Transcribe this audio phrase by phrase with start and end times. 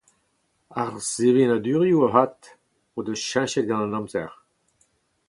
[0.81, 2.39] Ar sevenadurioù avat
[2.97, 4.31] o deus cheñchet gant an amzer.